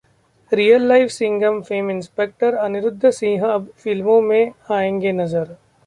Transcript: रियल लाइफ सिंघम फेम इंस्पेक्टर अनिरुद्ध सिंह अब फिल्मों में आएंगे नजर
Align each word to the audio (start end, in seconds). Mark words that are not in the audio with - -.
रियल 0.51 0.87
लाइफ 0.87 1.09
सिंघम 1.09 1.61
फेम 1.61 1.91
इंस्पेक्टर 1.91 2.55
अनिरुद्ध 2.63 3.09
सिंह 3.11 3.45
अब 3.49 3.69
फिल्मों 3.77 4.21
में 4.21 4.51
आएंगे 4.71 5.11
नजर 5.13 5.55